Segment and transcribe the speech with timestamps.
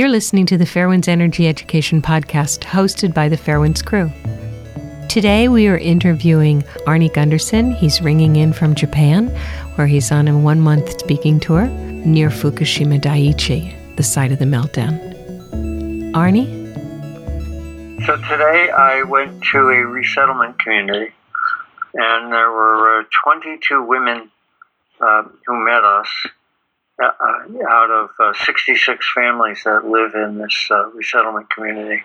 [0.00, 4.10] You're listening to the Fairewinds Energy Education Podcast hosted by the Fairewinds crew.
[5.10, 7.76] Today we are interviewing Arnie Gundersen.
[7.76, 9.28] He's ringing in from Japan,
[9.74, 14.46] where he's on a one month speaking tour near Fukushima Daiichi, the site of the
[14.46, 14.98] meltdown.
[16.14, 16.48] Arnie?
[18.06, 21.12] So today I went to a resettlement community,
[21.92, 24.30] and there were uh, 22 women
[24.98, 26.08] uh, who met us
[27.00, 32.02] out of uh, 66 families that live in this uh, resettlement community.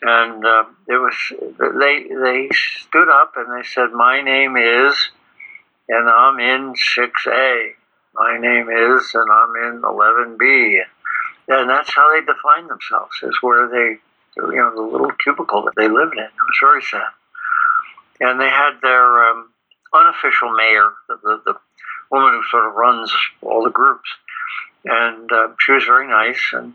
[0.00, 1.14] And uh, it was
[1.58, 4.94] they they stood up and they said, "My name is,
[5.88, 7.72] and I'm in 6A.
[8.14, 10.82] My name is, and I'm in 11B."
[11.48, 13.98] And that's how they define themselves, is where they,
[14.36, 16.24] you know, the little cubicle that they lived in.
[16.24, 17.10] It was very sad.
[18.20, 19.48] And they had their um,
[19.94, 21.58] unofficial mayor, the, the, the
[22.10, 24.08] woman who sort of runs all the groups,
[24.84, 26.74] and uh, she was very nice, and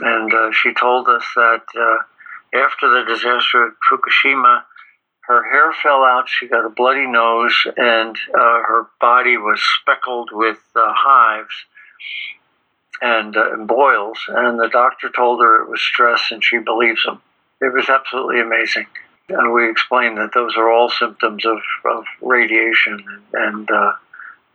[0.00, 4.62] and uh, she told us that uh, after the disaster at Fukushima,
[5.22, 10.30] her hair fell out, she got a bloody nose, and uh, her body was speckled
[10.32, 11.54] with uh, hives
[13.00, 17.04] and, uh, and boils, and the doctor told her it was stress, and she believes
[17.04, 17.20] him.
[17.60, 18.86] It was absolutely amazing.
[19.28, 23.92] And we explained that those are all symptoms of, of radiation and uh,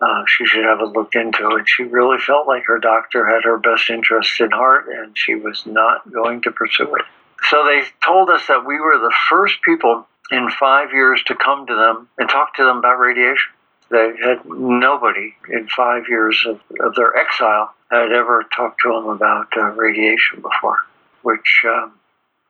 [0.02, 1.48] uh, she should have it looked into.
[1.48, 5.36] And she really felt like her doctor had her best interests in heart and she
[5.36, 7.06] was not going to pursue it.
[7.50, 11.68] So they told us that we were the first people in five years to come
[11.68, 13.52] to them and talk to them about radiation.
[13.90, 19.08] They had nobody in five years of, of their exile had ever talked to them
[19.08, 20.80] about uh, radiation before,
[21.22, 21.94] which um,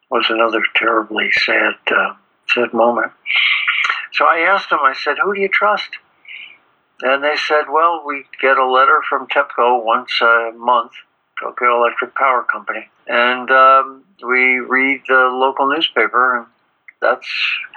[0.09, 2.13] was another terribly sad, uh,
[2.47, 3.11] sad moment.
[4.13, 5.89] So I asked them, I said, who do you trust?
[7.01, 10.91] And they said, well, we get a letter from TEPCO once a month,
[11.41, 16.47] Tokyo Electric Power Company, and um, we read the local newspaper, and
[17.01, 17.27] that's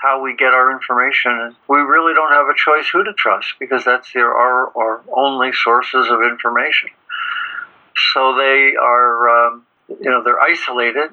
[0.01, 1.33] how we get our information.
[1.33, 5.03] And we really don't have a choice who to trust because that's their, our, our
[5.13, 6.91] only sources of information.
[8.13, 11.11] So they are, um, you know, they're isolated.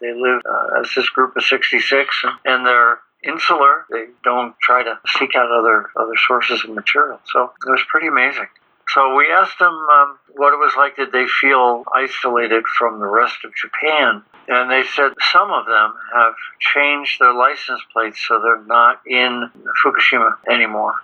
[0.00, 3.86] They live uh, as this group of 66, and, and they're insular.
[3.90, 7.20] They don't try to seek out other other sources of material.
[7.32, 8.48] So it was pretty amazing.
[8.88, 10.96] So we asked them um, what it was like.
[10.96, 14.22] Did they feel isolated from the rest of Japan?
[14.48, 19.50] And they said some of them have changed their license plates so they're not in
[19.84, 20.94] Fukushima anymore,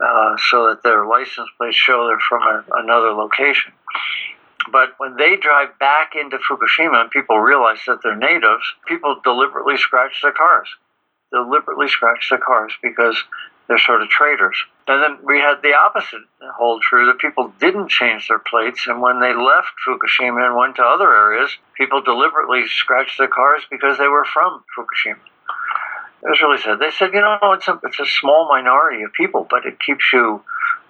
[0.00, 3.72] uh, so that their license plates show they're from a, another location.
[4.72, 9.76] But when they drive back into Fukushima and people realize that they're natives, people deliberately
[9.76, 10.68] scratch their cars
[11.30, 13.22] deliberately scratch their cars because
[13.68, 14.56] they're sort of traitors.
[14.86, 16.22] And then we had the opposite
[16.56, 20.76] hold true that people didn't change their plates, and when they left Fukushima and went
[20.76, 25.18] to other areas, people deliberately scratched their cars because they were from Fukushima.
[26.22, 26.78] It was really sad.
[26.78, 30.12] They said, you know, it's a, it's a small minority of people, but it keeps
[30.12, 30.42] you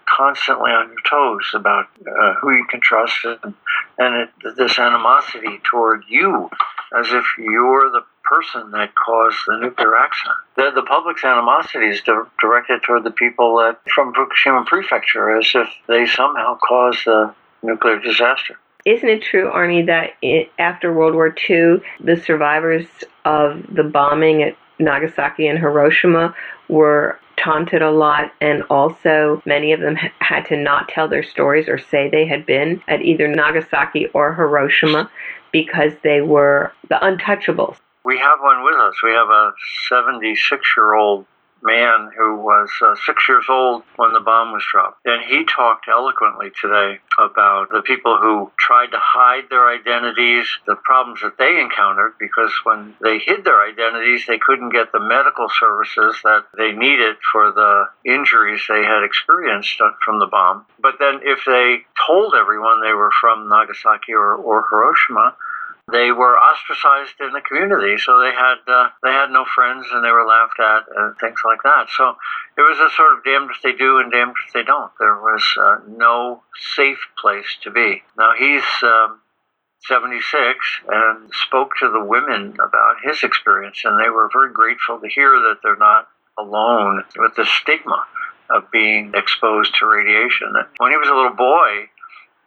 [0.08, 3.54] constantly on your toes about uh, who you can trust and,
[3.98, 6.48] and it, this animosity toward you
[6.96, 10.36] as if you're the person that caused the nuclear accident.
[10.56, 15.50] The, the public's animosity is di- directed toward the people that, from Fukushima Prefecture as
[15.54, 18.58] if they somehow caused the nuclear disaster.
[18.84, 22.86] Isn't it true, Arnie, that it, after World War II, the survivors
[23.24, 26.34] of the bombing at Nagasaki and Hiroshima
[26.68, 31.68] were taunted a lot, and also many of them had to not tell their stories
[31.68, 35.10] or say they had been at either Nagasaki or Hiroshima
[35.52, 37.76] because they were the untouchables.
[38.06, 38.94] We have one with us.
[39.02, 39.52] We have a
[39.88, 41.26] 76 year old
[41.60, 45.00] man who was uh, six years old when the bomb was dropped.
[45.04, 50.76] And he talked eloquently today about the people who tried to hide their identities, the
[50.76, 55.48] problems that they encountered, because when they hid their identities, they couldn't get the medical
[55.58, 60.64] services that they needed for the injuries they had experienced from the bomb.
[60.78, 65.34] But then if they told everyone they were from Nagasaki or, or Hiroshima,
[65.90, 70.04] they were ostracized in the community, so they had uh, they had no friends and
[70.04, 71.86] they were laughed at and things like that.
[71.96, 72.16] So
[72.58, 74.90] it was a sort of damned if they do and damned if they don't.
[74.98, 76.42] There was uh, no
[76.74, 78.02] safe place to be.
[78.18, 78.64] Now he's.
[78.82, 79.20] Um,
[79.88, 85.06] 76 and spoke to the women about his experience, and they were very grateful to
[85.06, 88.04] hear that they're not alone with the stigma
[88.50, 90.52] of being exposed to radiation.
[90.78, 91.88] When he was a little boy,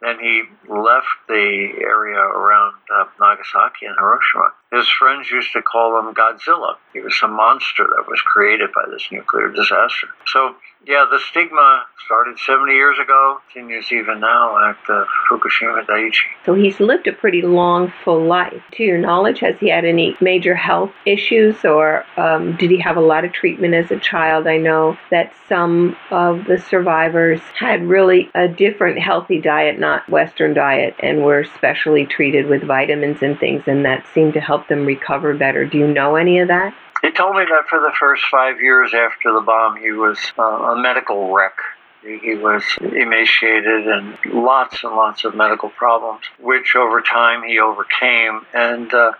[0.02, 4.52] and he left the area around uh, Nagasaki and Hiroshima.
[4.72, 6.76] His friends used to call him Godzilla.
[6.92, 10.08] He was a monster that was created by this nuclear disaster.
[10.26, 10.54] So,
[10.86, 16.30] yeah, the stigma started 70 years ago, continues even now at uh, Fukushima Daiichi.
[16.46, 18.62] So he's lived a pretty long, full life.
[18.72, 22.96] To your knowledge, has he had any major health issues or um, did he have
[22.96, 24.46] a lot of treatment as a child?
[24.46, 30.54] I know that some of the survivors had really a different healthy diet, not Western
[30.54, 34.84] diet, and were specially treated with vitamins and things, and that seemed to help them
[34.86, 35.64] recover better.
[35.64, 36.74] Do you know any of that?
[37.02, 40.42] He told me that for the first five years after the bomb, he was uh,
[40.42, 41.56] a medical wreck.
[42.02, 48.46] He was emaciated and lots and lots of medical problems, which over time he overcame.
[48.54, 49.12] And uh,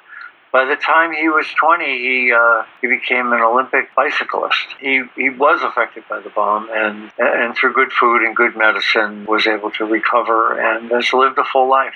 [0.53, 4.67] by the time he was 20, he uh, he became an Olympic bicyclist.
[4.81, 9.27] He he was affected by the bomb, and and through good food and good medicine,
[9.27, 11.95] was able to recover and has lived a full life.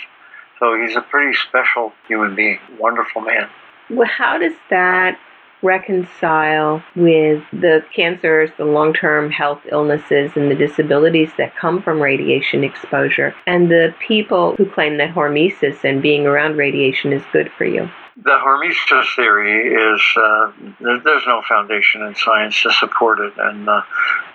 [0.58, 3.48] So he's a pretty special human being, wonderful man.
[3.90, 5.18] Well, how does that
[5.62, 12.00] reconcile with the cancers, the long term health illnesses, and the disabilities that come from
[12.00, 17.50] radiation exposure, and the people who claim that hormesis and being around radiation is good
[17.56, 17.88] for you?
[18.16, 23.82] The hormesis theory is uh, there's no foundation in science to support it, and uh,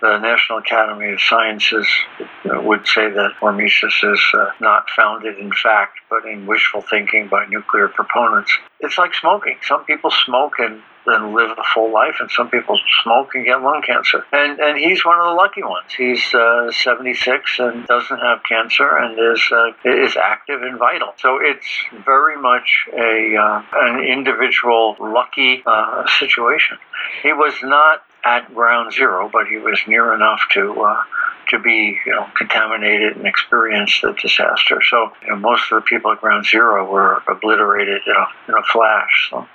[0.02, 1.88] the National Academy of Sciences
[2.20, 7.30] uh, would say that hormesis is uh, not founded in fact, but in wishful thinking
[7.30, 8.52] by nuclear proponents.
[8.82, 9.58] It's like smoking.
[9.66, 13.62] Some people smoke and and live a full life, and some people smoke and get
[13.62, 14.26] lung cancer.
[14.32, 15.92] And and he's one of the lucky ones.
[15.98, 21.14] He's uh, 76 and doesn't have cancer and is uh, is active and vital.
[21.18, 21.68] So it's
[22.06, 26.78] very much a uh, an individual lucky uh, situation.
[27.24, 31.04] He was not at ground zero, but he was near enough to uh,
[31.50, 34.82] to be you know contaminated and experience the disaster.
[34.88, 38.56] So you know, most of the people at ground zero were obliterated in a, in
[38.56, 39.30] a flash.
[39.30, 39.48] So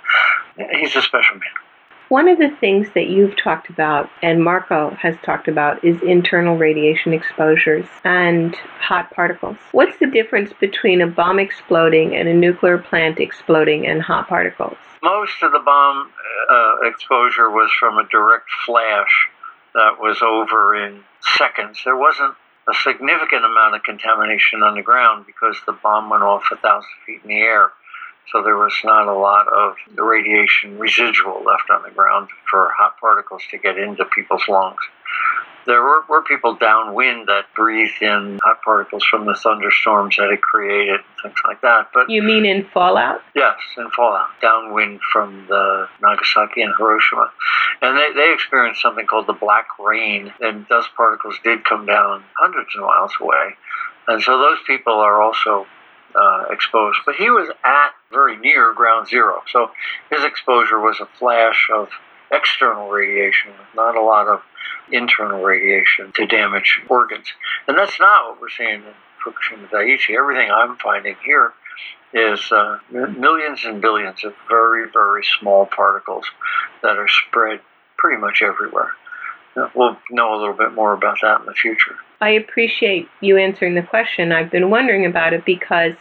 [0.57, 1.49] he's a special man.
[2.09, 6.55] One of the things that you've talked about and Marco has talked about is internal
[6.55, 9.57] radiation exposures and hot particles.
[9.71, 14.77] What's the difference between a bomb exploding and a nuclear plant exploding and hot particles?
[15.01, 16.11] Most of the bomb
[16.49, 19.27] uh, exposure was from a direct flash
[19.73, 21.79] that was over in seconds.
[21.83, 22.35] There wasn't
[22.69, 26.89] a significant amount of contamination on the ground because the bomb went off a thousand
[27.05, 27.71] feet in the air.
[28.31, 32.71] So there was not a lot of the radiation residual left on the ground for
[32.77, 34.81] hot particles to get into people's lungs.
[35.65, 40.39] There were, were people downwind that breathed in hot particles from the thunderstorms that it
[40.41, 41.89] created, and things like that.
[41.91, 43.21] But you mean in fallout?
[43.35, 47.31] Yes, in fallout, downwind from the Nagasaki and Hiroshima,
[47.81, 52.23] and they, they experienced something called the black rain, and dust particles did come down
[52.37, 53.55] hundreds of miles away,
[54.07, 55.65] and so those people are also
[56.13, 56.99] uh, exposed.
[57.07, 59.71] But he was at very near ground zero, so
[60.09, 61.89] his exposure was a flash of
[62.31, 64.41] external radiation, not a lot of
[64.91, 67.27] internal radiation to damage organs.
[67.67, 68.93] And that's not what we're seeing in
[69.23, 70.17] Fukushima Daiichi.
[70.17, 71.53] Everything I'm finding here
[72.13, 76.25] is uh, millions and billions of very, very small particles
[76.81, 77.59] that are spread
[77.97, 78.91] pretty much everywhere.
[79.73, 81.95] We'll know a little bit more about that in the future.
[82.19, 84.31] I appreciate you answering the question.
[84.31, 85.93] I've been wondering about it because,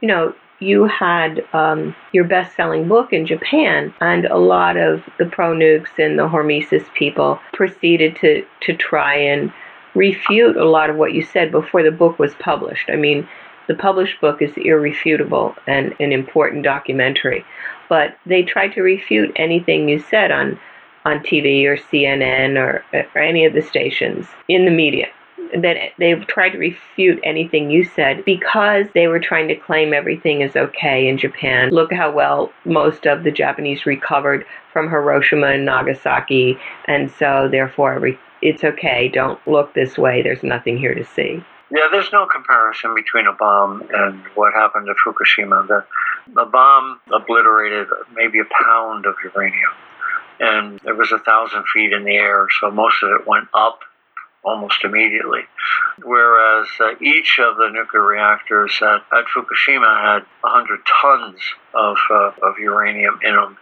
[0.00, 5.02] you know, you had um, your best selling book in Japan, and a lot of
[5.18, 9.52] the pro nukes and the hormesis people proceeded to, to try and
[9.94, 12.90] refute a lot of what you said before the book was published.
[12.90, 13.28] I mean,
[13.68, 17.44] the published book is irrefutable and an important documentary,
[17.88, 20.58] but they tried to refute anything you said on
[21.04, 25.06] on TV or CNN or, or any of the stations in the media
[25.54, 30.40] that they've tried to refute anything you said because they were trying to claim everything
[30.40, 31.70] is okay in Japan.
[31.70, 37.94] Look how well most of the Japanese recovered from Hiroshima and Nagasaki, and so therefore
[37.94, 39.08] every, it's okay.
[39.08, 40.22] Don't look this way.
[40.22, 41.42] There's nothing here to see.
[41.70, 45.66] Yeah, there's no comparison between a bomb and what happened at Fukushima.
[45.68, 45.84] The,
[46.34, 49.72] the bomb obliterated maybe a pound of uranium,
[50.40, 53.80] and it was a thousand feet in the air, so most of it went up
[54.48, 55.42] almost immediately.
[56.02, 61.40] Whereas uh, each of the nuclear reactors at, at Fukushima had 100 tons
[61.74, 63.58] of, uh, of uranium in them,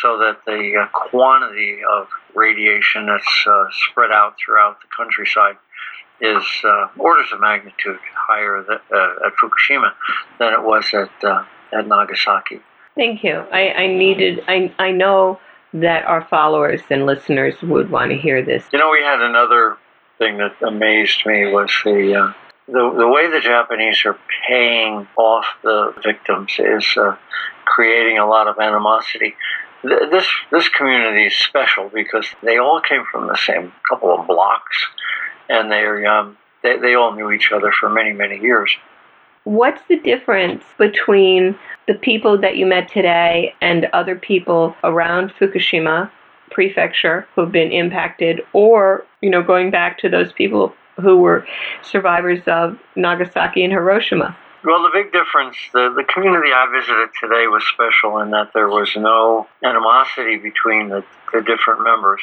[0.00, 5.56] so that the uh, quantity of radiation that's uh, spread out throughout the countryside
[6.20, 9.92] is uh, orders of magnitude higher than, uh, at Fukushima
[10.38, 11.10] than it was at,
[11.72, 12.60] at Nagasaki.
[12.96, 13.44] Thank you.
[13.52, 15.38] I, I needed, I, I know
[15.72, 18.64] that our followers and listeners would want to hear this.
[18.72, 19.76] You know, we had another
[20.18, 22.32] thing that amazed me was the uh,
[22.66, 27.16] the, the way the Japanese are paying off the victims is uh,
[27.64, 29.34] creating a lot of animosity.
[29.82, 34.76] This this community is special because they all came from the same couple of blocks,
[35.48, 38.76] and they um, they they all knew each other for many many years.
[39.44, 41.56] What's the difference between
[41.86, 46.10] the people that you met today and other people around Fukushima
[46.50, 51.46] prefecture who've been impacted, or you know, going back to those people who were
[51.82, 54.36] survivors of Nagasaki and Hiroshima?
[54.64, 58.68] Well, the big difference, the, the community I visited today was special in that there
[58.68, 62.20] was no animosity between the, the different members.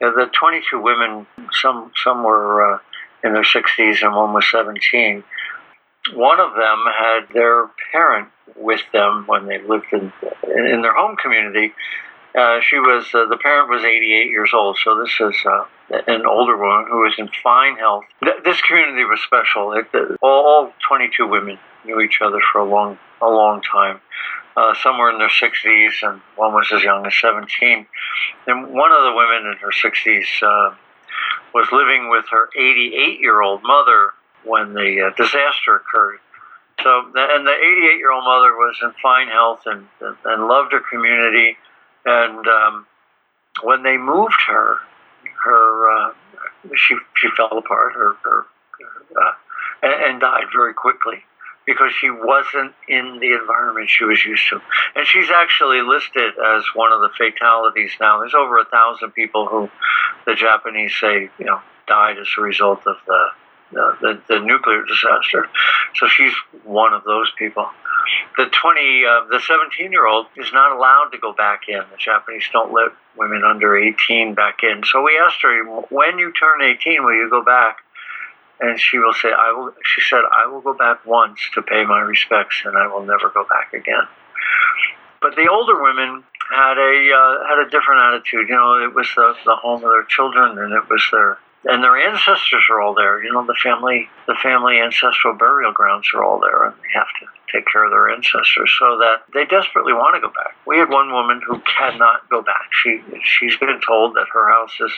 [0.00, 2.78] the 22 women, some, some were uh,
[3.22, 5.22] in their 60s and one was 17.
[6.14, 10.12] One of them had their parent with them when they lived in,
[10.44, 11.74] in their home community.
[12.36, 15.64] Uh, she was, uh, the parent was 88 years old, so this is uh,
[16.06, 18.04] an older woman who was in fine health.
[18.22, 19.72] Th- this community was special.
[19.72, 19.86] It,
[20.22, 24.00] all, all 22 women knew each other for a long, a long time.
[24.56, 27.86] Uh, some were in their 60s, and one was as young as 17.
[28.46, 30.74] And one of the women in her 60s uh,
[31.52, 34.10] was living with her 88 year old mother
[34.44, 36.18] when the disaster occurred.
[36.82, 39.86] So, and the 88 year old mother was in fine health and,
[40.24, 41.56] and loved her community.
[42.04, 42.86] And um,
[43.62, 44.76] when they moved her,
[45.44, 46.12] her uh,
[46.76, 48.46] she she fell apart, her, her
[49.20, 49.32] uh,
[49.82, 51.24] and, and died very quickly
[51.66, 54.60] because she wasn't in the environment she was used to.
[54.96, 58.20] And she's actually listed as one of the fatalities now.
[58.20, 59.70] There's over a thousand people who
[60.26, 63.26] the Japanese say, you know, died as a result of the
[63.72, 65.48] the, the, the nuclear disaster.
[65.96, 66.32] So she's
[66.64, 67.66] one of those people.
[68.36, 71.78] The 20, uh, the 17 year old is not allowed to go back in.
[71.78, 74.82] The Japanese don't let women under 18 back in.
[74.84, 77.78] So we asked her, when you turn 18, will you go back?
[78.60, 81.84] And she will say, I will, she said, I will go back once to pay
[81.84, 84.04] my respects and I will never go back again.
[85.22, 88.48] But the older women had a, uh, had a different attitude.
[88.48, 91.84] You know, it was the, the home of their children and it was their, and
[91.84, 93.22] their ancestors are all there.
[93.22, 97.08] You know, the family, the family ancestral burial grounds are all there, and they have
[97.20, 98.72] to take care of their ancestors.
[98.78, 100.56] So that they desperately want to go back.
[100.66, 102.72] We had one woman who cannot go back.
[102.72, 104.92] She she's been told that her house is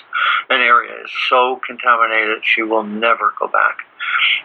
[0.51, 3.83] an area is so contaminated she will never go back.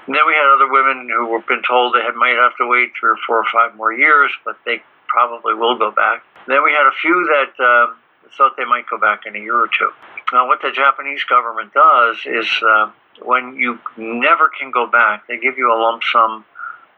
[0.07, 2.67] And then we had other women who were been told they had, might have to
[2.67, 6.23] wait three or four or five more years, but they probably will go back.
[6.45, 7.93] And then we had a few that uh,
[8.37, 9.91] thought they might go back in a year or two.
[10.31, 12.91] Now, what the Japanese government does is uh,
[13.23, 16.43] when you never can go back, they give you a lump sum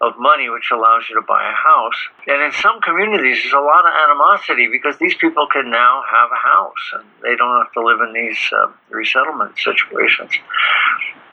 [0.01, 1.99] of money, which allows you to buy a house.
[2.25, 6.29] And in some communities, there's a lot of animosity because these people can now have
[6.31, 10.31] a house and they don't have to live in these uh, resettlement situations.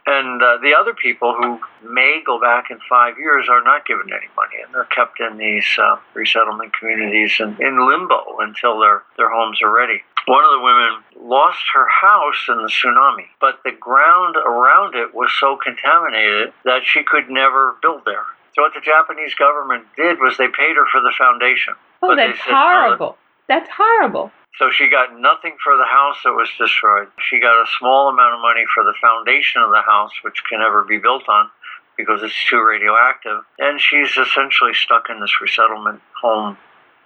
[0.07, 4.07] And uh, the other people who may go back in five years are not given
[4.12, 9.03] any money, and they're kept in these uh, resettlement communities in, in limbo until their,
[9.17, 10.03] their homes are ready.
[10.26, 15.14] One of the women lost her house in the tsunami, but the ground around it
[15.14, 18.26] was so contaminated that she could never build there.
[18.54, 21.75] So what the Japanese government did was they paid her for the foundation.
[22.02, 23.16] Oh, that's horrible.
[23.49, 24.33] That's horrible.
[24.59, 27.09] So she got nothing for the house that was destroyed.
[27.28, 30.61] She got a small amount of money for the foundation of the house, which can
[30.61, 31.50] never be built on
[31.97, 33.45] because it's too radioactive.
[33.59, 36.56] And she's essentially stuck in this resettlement home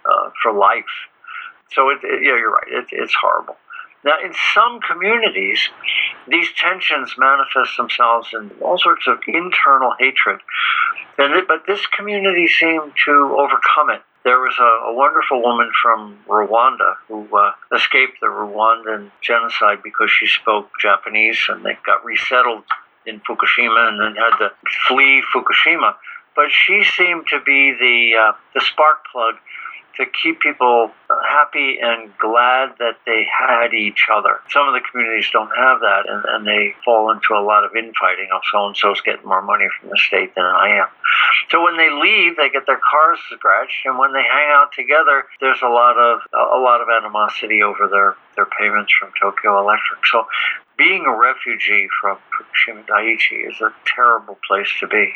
[0.09, 0.89] uh, for life.
[1.73, 2.67] So, it, it, yeah, you're right.
[2.67, 3.55] It, it's horrible.
[4.03, 5.69] Now, in some communities,
[6.27, 10.39] these tensions manifest themselves in all sorts of internal hatred.
[11.19, 16.19] And, but this community seemed to overcome it there was a, a wonderful woman from
[16.27, 22.63] Rwanda who uh, escaped the Rwandan genocide because she spoke Japanese and they got resettled
[23.05, 24.51] in Fukushima and then had to
[24.87, 25.95] flee Fukushima.
[26.35, 29.35] But she seemed to be the uh, the spark plug
[29.97, 34.39] to keep people happy and glad that they had each other.
[34.49, 37.75] Some of the communities don't have that, and, and they fall into a lot of
[37.75, 38.29] infighting.
[38.33, 40.87] Oh, so and so's getting more money from the state than I am.
[41.49, 45.25] So when they leave, they get their cars scratched, and when they hang out together,
[45.39, 50.05] there's a lot of a lot of animosity over their their payments from Tokyo Electric.
[50.07, 50.25] So
[50.77, 55.13] being a refugee from Fukushima Daiichi is a terrible place to be.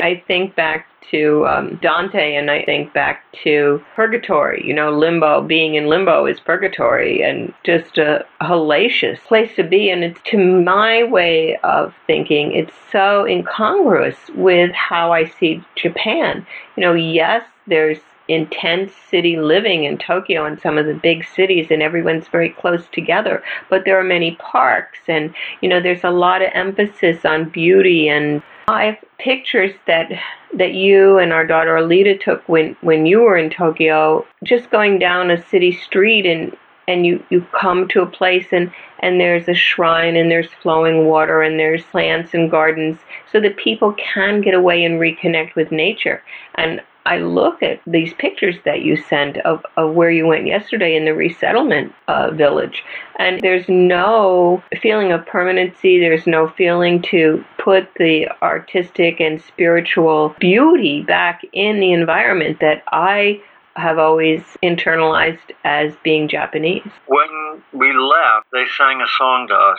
[0.00, 4.62] I think back to um, Dante and I think back to purgatory.
[4.66, 9.90] You know, limbo, being in limbo is purgatory and just a hellacious place to be.
[9.90, 16.46] And it's to my way of thinking, it's so incongruous with how I see Japan.
[16.76, 21.66] You know, yes, there's intense city living in Tokyo and some of the big cities
[21.70, 26.10] and everyone's very close together but there are many parks and you know there's a
[26.10, 30.10] lot of emphasis on beauty and I have pictures that
[30.54, 34.98] that you and our daughter Alita took when when you were in Tokyo, just going
[34.98, 36.56] down a city street and
[36.88, 41.06] and you you come to a place and and there's a shrine and there's flowing
[41.06, 42.98] water and there's plants and gardens
[43.30, 46.22] so that people can get away and reconnect with nature
[46.56, 50.94] and I look at these pictures that you sent of, of where you went yesterday
[50.94, 52.84] in the resettlement uh, village,
[53.18, 55.98] and there's no feeling of permanency.
[55.98, 62.82] There's no feeling to put the artistic and spiritual beauty back in the environment that
[62.88, 63.40] I
[63.76, 66.90] have always internalized as being Japanese.
[67.06, 69.78] When we left, they sang a song to us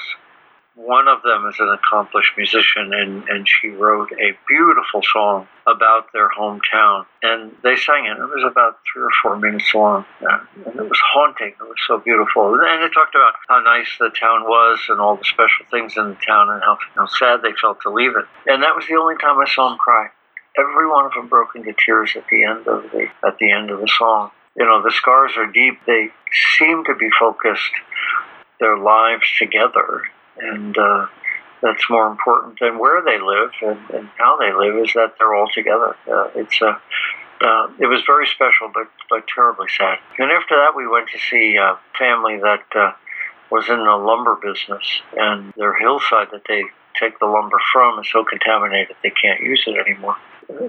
[0.76, 6.12] one of them is an accomplished musician, and, and she wrote a beautiful song about
[6.14, 7.06] their hometown.
[7.22, 8.18] And they sang it.
[8.18, 10.06] It was about three or four minutes long.
[10.22, 11.50] And it was haunting.
[11.50, 12.56] It was so beautiful.
[12.56, 16.10] And it talked about how nice the town was and all the special things in
[16.10, 18.26] the town and how, how sad they felt to leave it.
[18.48, 20.10] And that was the only time I saw them cry.
[20.58, 23.72] Every one of them broke into tears at the end of the at the end
[23.72, 24.30] of the song.
[24.56, 25.80] You know, the scars are deep.
[25.88, 26.10] They
[26.58, 27.74] seem to be focused
[28.60, 30.04] their lives together
[30.38, 31.08] and uh,
[31.62, 35.34] that's more important than where they live and, and, how they live is that they're
[35.34, 35.96] all together.
[36.12, 36.78] Uh, it's uh,
[37.42, 40.00] uh, it was very special, but but terribly sad.
[40.18, 42.92] And after that, we went to see a family that uh,
[43.50, 46.64] was in the lumber business, and their hillside that they
[47.00, 50.16] take the lumber from is so contaminated they can't use it anymore.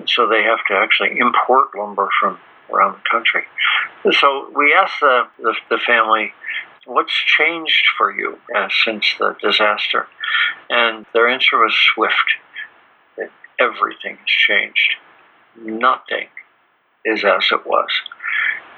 [0.07, 2.39] So they have to actually import lumber from
[2.73, 3.45] around the country.
[4.19, 6.33] So we asked the, the, the family
[6.87, 10.07] What's changed for you uh, since the disaster?
[10.69, 12.35] And their answer was swift.
[13.17, 14.97] That everything has changed.
[15.57, 16.29] Nothing
[17.05, 17.89] is as it was.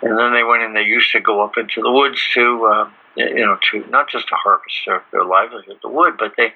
[0.03, 2.91] And then they went and they used to go up into the woods to, uh,
[3.17, 6.53] you know, to not just to harvest their, their livelihood, the wood, but they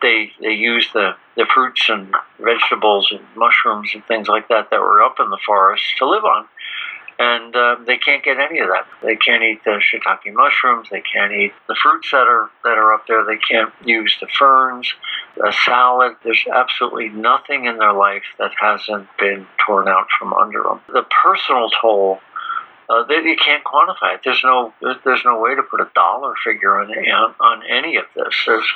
[0.00, 4.80] they they used the the fruits and vegetables and mushrooms and things like that that
[4.80, 6.46] were up in the forest to live on
[7.18, 8.86] and uh, they can't get any of that.
[9.02, 10.88] They can't eat the shiitake mushrooms.
[10.90, 13.24] They can't eat the fruits that are that are up there.
[13.24, 14.92] They can't use the ferns,
[15.36, 16.16] the salad.
[16.24, 20.80] There's absolutely nothing in their life that hasn't been torn out from under them.
[20.88, 22.18] The personal toll.
[22.86, 24.20] Uh, they, you can't quantify it.
[24.24, 28.04] There's no there's no way to put a dollar figure on on on any of
[28.14, 28.34] this.
[28.44, 28.66] There's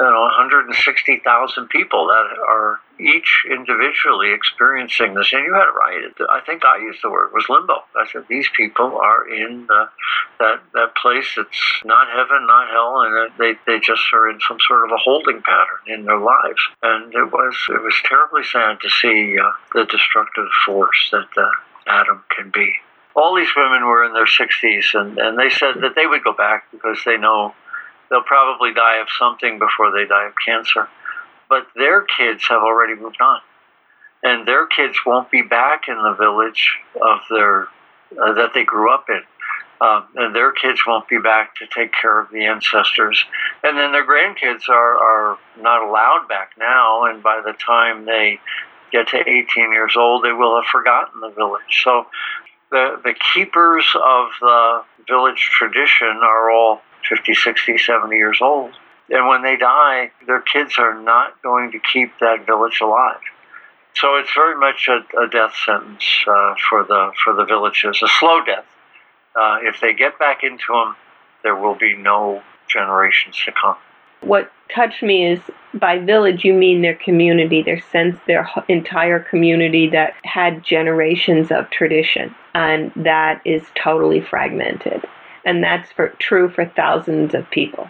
[0.00, 5.32] you know 160,000 people that are each individually experiencing this.
[5.32, 6.12] And you had it right.
[6.30, 7.84] I think I used the word was limbo.
[7.94, 9.88] I said these people are in the,
[10.38, 14.58] that that place that's not heaven, not hell, and they they just are in some
[14.66, 16.62] sort of a holding pattern in their lives.
[16.82, 21.50] And it was it was terribly sad to see uh, the destructive force that uh,
[21.86, 22.72] atom can be.
[23.14, 26.32] All these women were in their 60s, and, and they said that they would go
[26.32, 27.54] back because they know
[28.10, 30.88] they'll probably die of something before they die of cancer.
[31.48, 33.40] But their kids have already moved on,
[34.22, 37.68] and their kids won't be back in the village of their
[38.20, 39.22] uh, that they grew up in.
[39.80, 43.24] Um, and their kids won't be back to take care of the ancestors.
[43.62, 48.40] And then their grandkids are, are not allowed back now, and by the time they
[48.92, 51.82] get to 18 years old, they will have forgotten the village.
[51.82, 52.06] So
[52.70, 58.72] the, the keepers of the village tradition are all 50, 60, 70 years old.
[59.10, 63.20] And when they die, their kids are not going to keep that village alive.
[63.94, 68.08] So it's very much a, a death sentence uh, for the for the villages, a
[68.08, 68.64] slow death.
[69.34, 70.94] Uh, if they get back into them,
[71.42, 73.76] there will be no generations to come.
[74.20, 75.40] What touched me is
[75.74, 81.68] by village you mean their community, their sense, their entire community that had generations of
[81.70, 85.04] tradition, and that is totally fragmented
[85.44, 87.88] and that's for, true for thousands of people.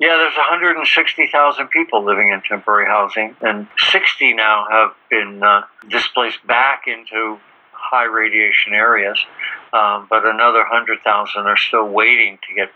[0.00, 6.44] Yeah, there's 160,000 people living in temporary housing, and 60 now have been uh, displaced
[6.46, 7.38] back into
[7.72, 9.18] high radiation areas,
[9.72, 12.70] um, but another 100,000 are still waiting to get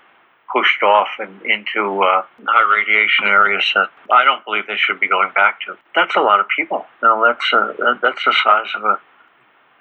[0.53, 5.09] pushed off and into uh, high radiation areas that I don't believe they should be
[5.09, 5.77] going back to.
[5.95, 6.87] That's a lot of people.
[7.03, 8.99] You that's a, that's the size of a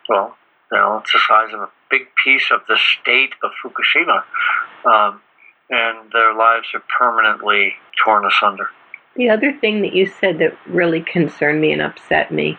[0.09, 0.37] well,
[0.71, 4.23] you it's the size of a big piece of the state of Fukushima,
[4.85, 5.21] um,
[5.69, 7.73] and their lives are permanently
[8.03, 8.69] torn asunder.
[9.15, 12.57] The other thing that you said that really concerned me and upset me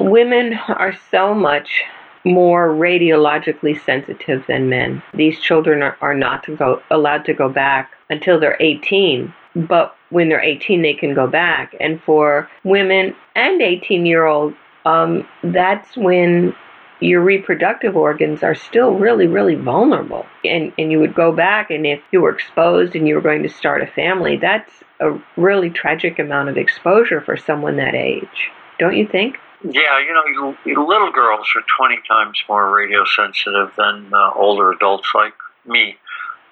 [0.00, 1.82] women are so much
[2.24, 5.02] more radiologically sensitive than men.
[5.14, 9.96] These children are, are not to go, allowed to go back until they're 18, but
[10.10, 11.74] when they're 18, they can go back.
[11.78, 16.54] And for women and 18 year olds, um, that's when
[17.00, 20.26] your reproductive organs are still really, really vulnerable.
[20.44, 23.42] And, and you would go back, and if you were exposed and you were going
[23.42, 28.50] to start a family, that's a really tragic amount of exposure for someone that age.
[28.78, 29.36] don't you think?
[29.62, 34.70] Yeah, you know, you, little girls are 20 times more radio sensitive than uh, older
[34.70, 35.34] adults like
[35.66, 35.96] me.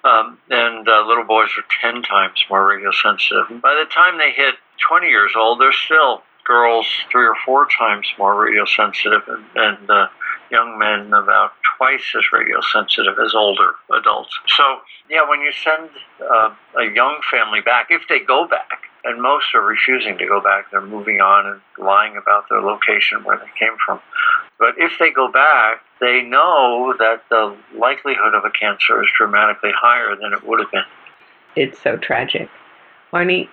[0.03, 3.45] Um, and uh, little boys are 10 times more radio sensitive.
[3.49, 4.55] And by the time they hit
[4.87, 9.89] 20 years old, they're still girls three or four times more radio sensitive, and, and
[9.89, 10.07] uh,
[10.51, 14.37] young men about twice as radio sensitive as older adults.
[14.55, 14.63] So,
[15.09, 15.89] yeah, when you send
[16.21, 20.41] uh, a young family back, if they go back, and most are refusing to go
[20.41, 23.99] back, they're moving on and lying about their location where they came from.
[24.57, 29.71] But if they go back, they know that the likelihood of a cancer is dramatically
[29.79, 30.83] higher than it would have been.
[31.55, 32.49] It's so tragic.
[33.13, 33.47] Arnie,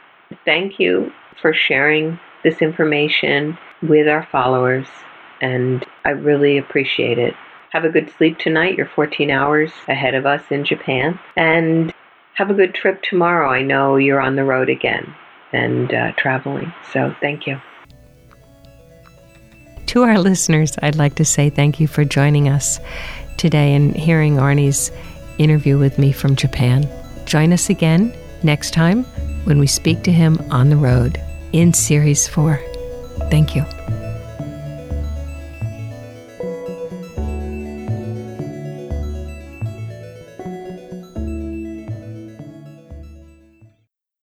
[0.44, 4.88] thank you for sharing this information with our followers,
[5.42, 7.34] and I really appreciate it.
[7.70, 8.76] Have a good sleep tonight.
[8.76, 11.18] You're 14 hours ahead of us in Japan.
[11.36, 11.92] And
[12.34, 13.50] have a good trip tomorrow.
[13.50, 15.14] I know you're on the road again
[15.52, 16.72] and uh, traveling.
[16.92, 17.60] So thank you.
[19.86, 22.80] To our listeners, I'd like to say thank you for joining us
[23.36, 24.90] today and hearing Arnie's
[25.38, 26.88] interview with me from Japan.
[27.26, 29.04] Join us again next time
[29.44, 31.20] when we speak to him on the road
[31.52, 32.58] in Series 4.
[33.30, 33.64] Thank you.